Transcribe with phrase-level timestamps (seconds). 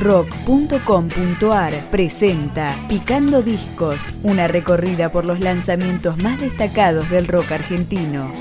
[0.00, 8.32] rock.com.ar presenta Picando Discos, una recorrida por los lanzamientos más destacados del rock argentino.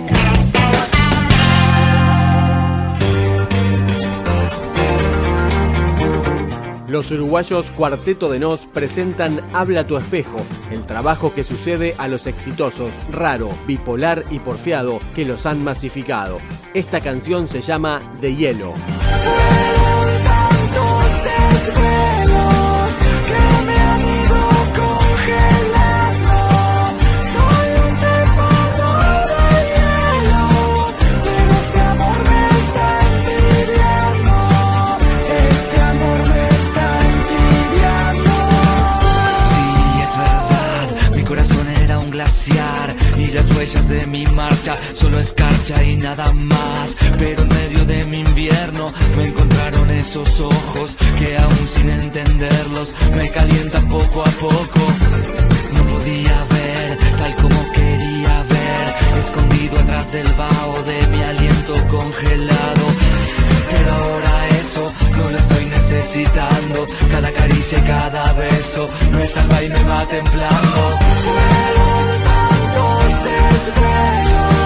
[6.87, 10.39] Los uruguayos Cuarteto de Nos presentan Habla tu espejo,
[10.71, 16.39] el trabajo que sucede a los exitosos, raro, bipolar y porfiado que los han masificado.
[16.73, 18.73] Esta canción se llama De Hielo.
[53.15, 54.81] Me calientan poco a poco.
[55.73, 62.85] No podía ver tal como quería ver, escondido atrás del vaho de mi aliento congelado.
[63.71, 66.87] Pero ahora eso no lo estoy necesitando.
[67.11, 70.99] Cada caricia y cada beso me salva y me va templando.
[73.09, 74.58] nostálgico,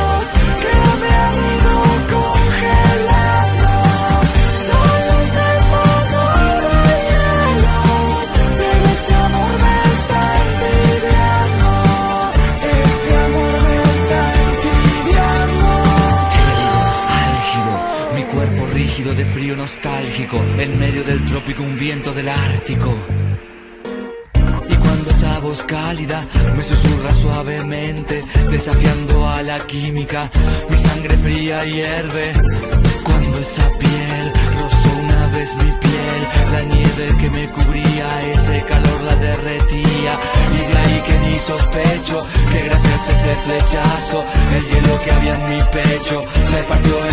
[22.66, 22.75] Y
[24.75, 26.23] cuando esa voz cálida
[26.56, 30.30] me susurra suavemente, desafiando a la química,
[30.69, 32.31] mi sangre fría hierve.
[33.03, 36.22] Cuando esa piel rozó una vez mi piel,
[36.53, 40.19] la nieve que me cubría, ese calor la derretía.
[40.53, 44.23] Y de ahí que ni sospecho que gracias a ese flechazo,
[44.56, 47.12] el hielo que había en mi pecho se partió en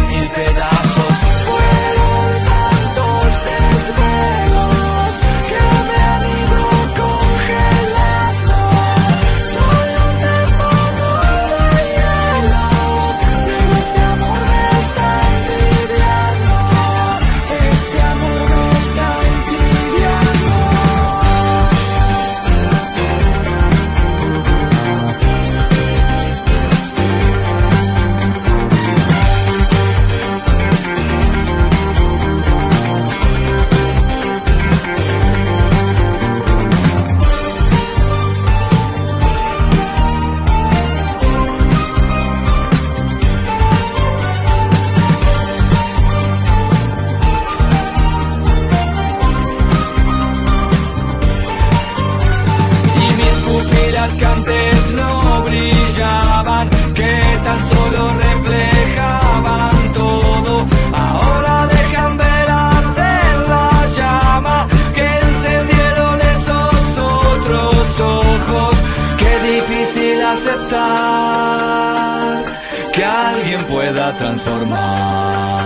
[72.93, 75.61] que alguien pueda transformar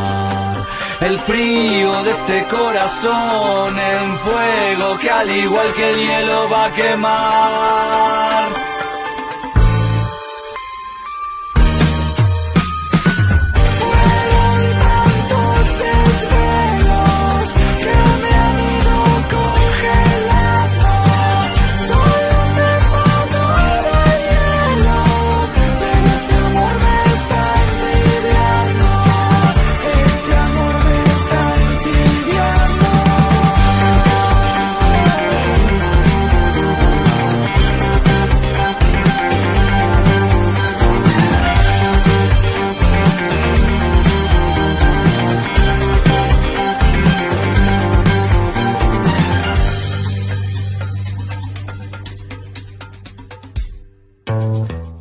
[1.01, 6.73] el frío de este corazón en fuego que al igual que el hielo va a
[6.73, 8.74] quemar.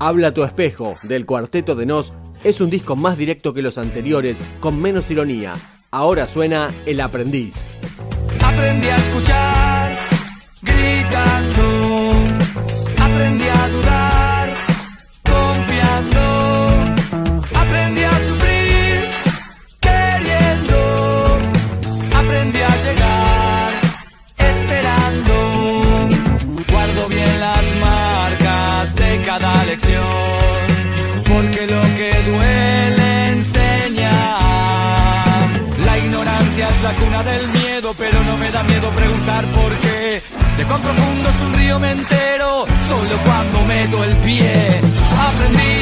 [0.05, 2.13] Habla tu espejo, del cuarteto de Nos,
[2.43, 5.53] es un disco más directo que los anteriores, con menos ironía.
[5.91, 7.77] Ahora suena El aprendiz.
[8.41, 10.07] Aprendí a escuchar,
[10.61, 12.11] gritando,
[12.99, 14.12] aprendí a dudar,
[29.81, 34.11] porque lo que duele enseña.
[35.83, 40.21] La ignorancia es la cuna del miedo, pero no me da miedo preguntar por qué.
[40.57, 44.53] De cuán profundo es un río me entero, solo cuando meto el pie.
[45.27, 45.77] Aprendí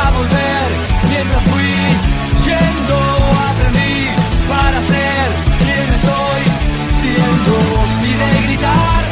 [0.00, 0.66] a volver
[1.10, 1.72] mientras fui
[2.46, 2.96] yendo,
[3.50, 3.96] aprendí
[4.48, 5.26] para ser
[5.60, 6.42] quien estoy
[7.02, 7.52] siendo
[8.00, 9.02] y de gritar,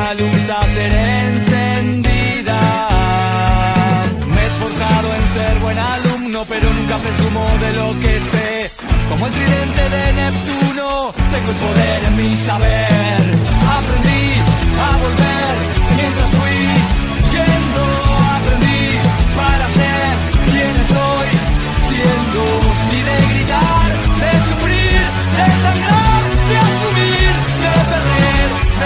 [0.00, 2.60] una luz a ser encendida.
[4.32, 8.70] Me he esforzado en ser buen alumno, pero nunca presumo de lo que sé.
[9.08, 13.20] Como el tridente de Neptuno, tengo el poder en mi saber.
[13.78, 14.24] Aprendí
[14.86, 15.79] a volver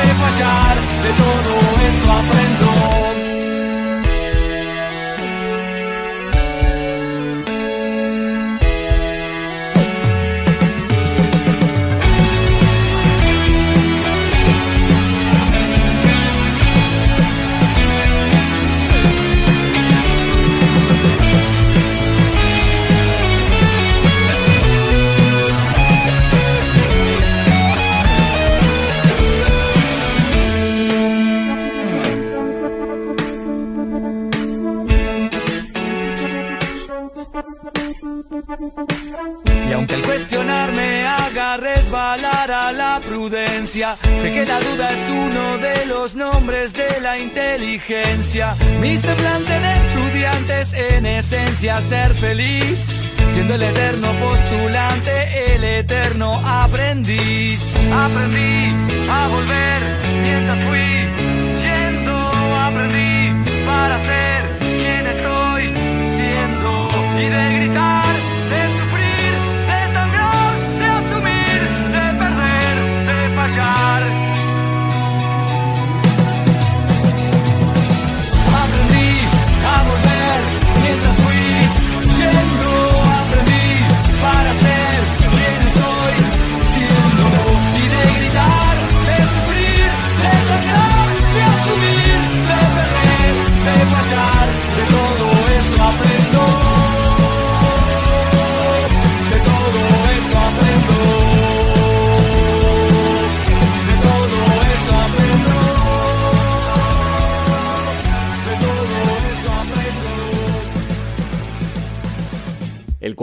[0.02, 2.73] de fallar, de todo eso aprendo.
[39.94, 45.10] Y aunque el cuestionar me haga resbalar a la prudencia, sé que la duda es
[45.10, 48.56] uno de los nombres de la inteligencia.
[48.80, 52.84] Mi semblante de estudiante es en esencia ser feliz,
[53.34, 57.62] siendo el eterno postulante, el eterno aprendiz.
[57.92, 58.72] Aprendí
[59.08, 59.82] a volver
[60.22, 61.06] mientras fui
[61.62, 62.16] yendo,
[62.66, 64.53] aprendí para ser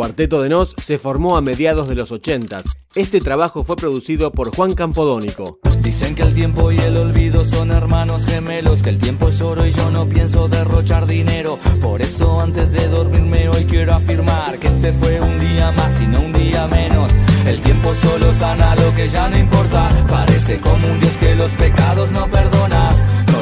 [0.01, 2.62] Cuarteto de Nos se formó a mediados de los 80.
[2.95, 5.59] Este trabajo fue producido por Juan Campodónico.
[5.83, 9.63] Dicen que el tiempo y el olvido son hermanos gemelos, que el tiempo es oro
[9.63, 11.59] y yo no pienso derrochar dinero.
[11.80, 16.07] Por eso antes de dormirme hoy quiero afirmar que este fue un día más y
[16.07, 17.11] no un día menos.
[17.45, 19.87] El tiempo solo sana lo que ya no importa.
[20.09, 22.91] Parece como un Dios que los pecados no perdona.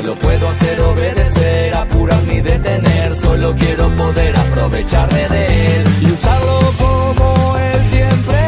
[0.09, 3.13] Lo puedo hacer obedecer, apurar ni detener.
[3.13, 8.38] Solo quiero poder aprovecharme de él y usarlo como él siempre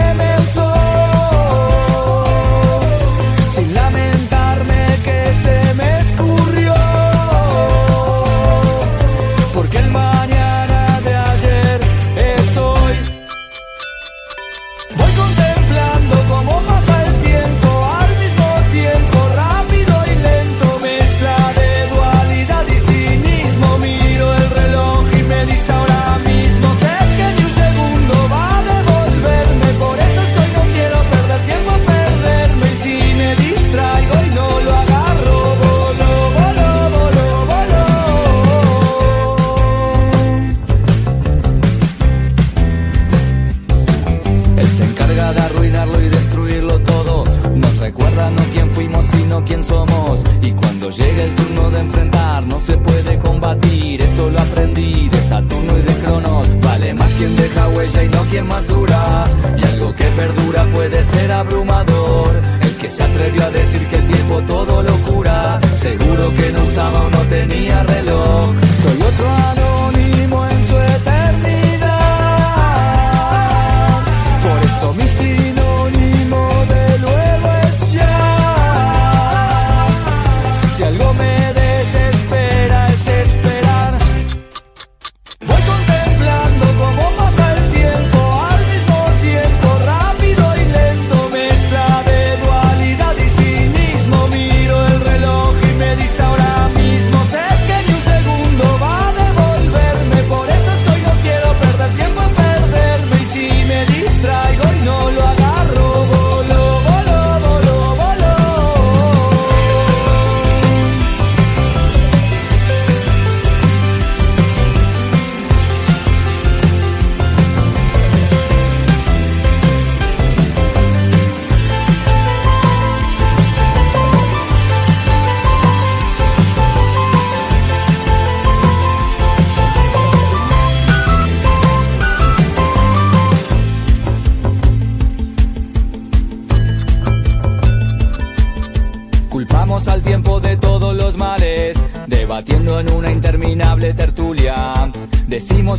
[50.92, 54.02] llega el turno de enfrentar, no se puede combatir.
[54.02, 56.48] Eso lo aprendí de Saturno y de Cronos.
[56.62, 59.26] Vale más quien deja huella y no quien más dura.
[59.58, 62.42] Y algo que perdura puede ser abrumador.
[62.62, 65.60] El que se atrevió a decir que el tiempo todo lo cura.
[65.80, 68.54] Seguro que no usaba o no tenía reloj.
[68.84, 69.71] Soy otro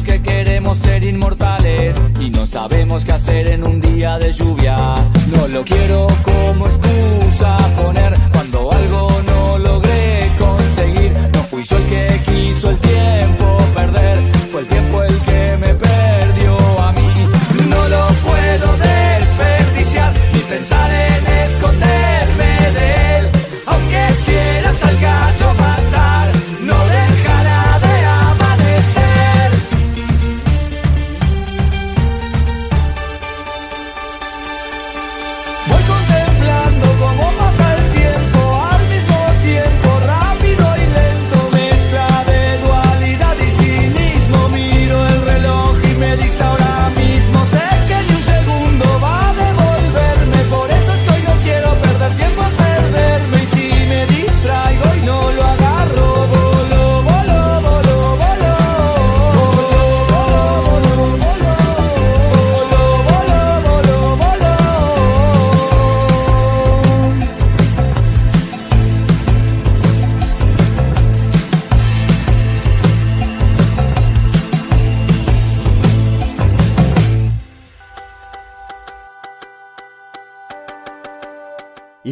[0.01, 4.95] Que queremos ser inmortales y no sabemos qué hacer en un día de lluvia.
[5.37, 8.02] No lo quiero como excusa poner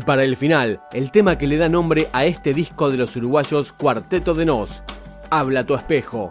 [0.00, 3.16] Y para el final, el tema que le da nombre a este disco de los
[3.16, 4.82] uruguayos Cuarteto de Nos,
[5.28, 6.30] Habla tu espejo.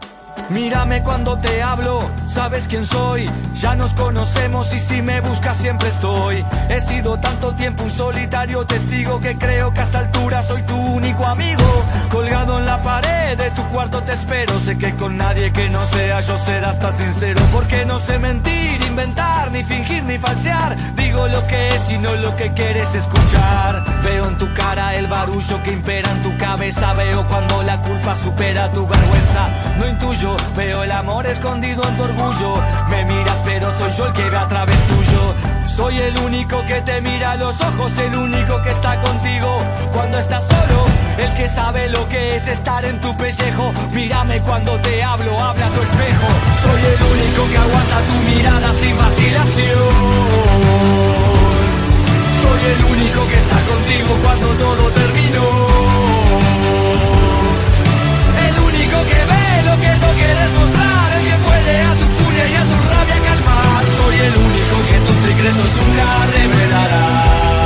[0.50, 3.30] Mírame cuando te hablo, sabes quién soy.
[3.54, 6.44] Ya nos conocemos y si me buscas siempre estoy.
[6.68, 10.76] He sido tanto tiempo un solitario testigo que creo que a esta altura soy tu
[10.76, 11.64] único amigo.
[12.10, 14.60] Colgado en la pared de tu cuarto te espero.
[14.60, 17.42] Sé que con nadie que no sea yo serás tan sincero.
[17.52, 20.76] Porque no sé mentir, inventar, ni fingir, ni falsear.
[20.96, 23.84] Digo lo que es y no lo que quieres escuchar.
[24.04, 26.94] Veo en tu cara el barullo que impera en tu cabeza.
[26.94, 29.50] Veo cuando la culpa supera tu vergüenza.
[29.78, 32.64] No intuyo, veo el amor escondido en tu orgullo.
[32.90, 35.36] Me miras, pero soy yo el que ve a través tuyo.
[35.68, 39.60] Soy el único que te mira a los ojos, el único que está contigo
[39.94, 40.99] cuando estás solo.
[41.20, 43.74] El que sabe lo que es estar en tu pellejo.
[43.92, 46.28] Mírame cuando te hablo, habla tu espejo.
[46.64, 49.90] Soy el único que aguanta tu mirada sin vacilación.
[52.42, 55.48] Soy el único que está contigo cuando todo terminó.
[58.48, 62.46] El único que ve lo que no quieres mostrar, el que puede a tu furia
[62.48, 63.84] y a tu rabia calmar.
[64.00, 67.59] Soy el único que tus secretos nunca revelará.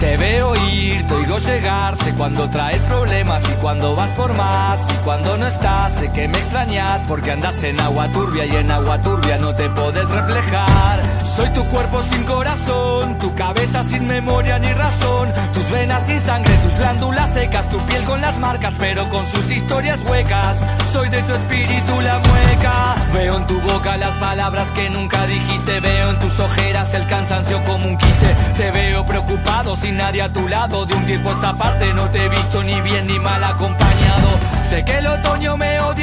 [0.00, 4.80] Te veo ir, te oigo llegar, sé cuando traes problemas y cuando vas por más.
[4.92, 8.70] Y cuando no estás, sé que me extrañas porque andas en agua turbia y en
[8.70, 11.17] agua turbia no te puedes reflejar.
[11.38, 16.52] Soy tu cuerpo sin corazón, tu cabeza sin memoria ni razón, tus venas sin sangre,
[16.64, 20.56] tus glándulas secas, tu piel con las marcas pero con sus historias huecas.
[20.92, 25.78] Soy de tu espíritu la mueca, veo en tu boca las palabras que nunca dijiste,
[25.78, 28.34] veo en tus ojeras el cansancio como un quiste.
[28.56, 32.10] Te veo preocupado sin nadie a tu lado, de un tiempo a esta parte no
[32.10, 34.28] te he visto ni bien ni mal acompañado.
[34.68, 35.97] Sé que el otoño me odia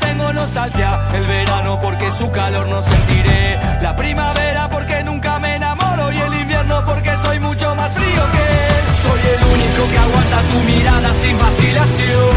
[0.00, 6.12] tengo nostalgia, el verano porque su calor no sentiré, la primavera porque nunca me enamoro
[6.12, 8.84] y el invierno porque soy mucho más frío que él.
[9.04, 12.30] Soy el único que aguanta tu mirada sin vacilación.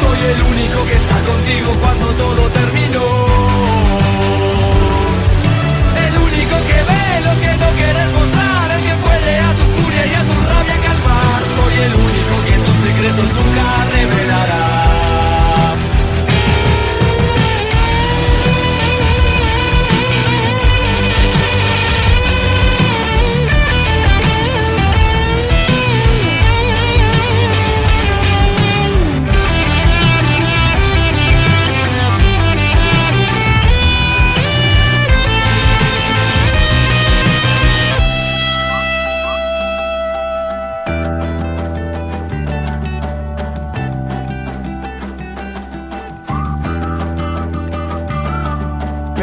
[0.00, 3.06] Soy el único que está contigo cuando todo terminó.
[6.06, 10.06] El único que ve lo que no quieres mostrar, el que puede a tu furia
[10.06, 11.40] y a tu rabia calmar.
[11.56, 14.67] Soy el único que tus secretos nunca revelará.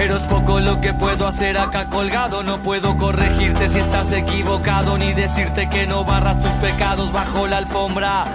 [0.06, 2.44] Pero es poco lo que puedo hacer acá colgado.
[2.44, 7.58] No puedo corregirte si estás equivocado, ni decirte que no barras tus pecados bajo la
[7.58, 8.26] alfombra.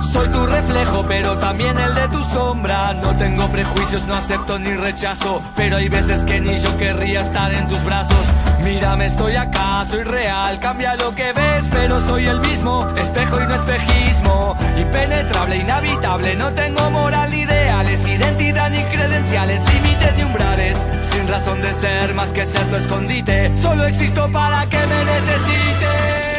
[0.00, 2.92] Soy tu reflejo, pero también el de tu sombra.
[2.94, 5.40] No tengo prejuicios, no acepto ni rechazo.
[5.54, 8.26] Pero hay veces que ni yo querría estar en tus brazos.
[8.64, 10.58] Mírame, estoy acá, soy real.
[10.58, 12.88] Cambia lo que ves, pero soy el mismo.
[12.96, 14.51] Espejo y no espejismo.
[14.76, 20.76] Impenetrable, inhabitable, no tengo moral, ideales, identidad ni credenciales, límites ni umbrales.
[21.12, 26.32] Sin razón de ser más que ser tu escondite, solo existo para que me necesites.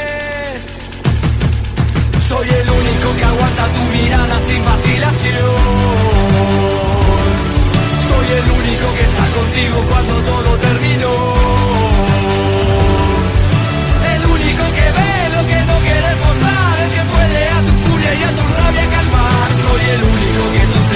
[2.27, 5.55] Soy el único que aguanta tu mirada sin vacilación.
[8.09, 11.62] Soy el único que está contigo cuando todo terminó.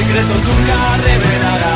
[0.08, 1.76] secretos nunca revelará.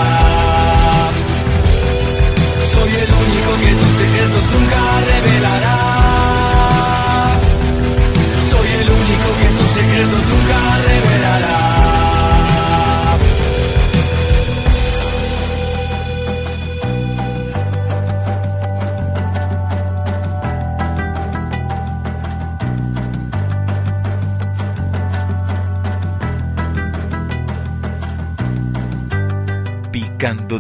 [2.73, 6.10] Soy el único que tus secretos nunca revelará.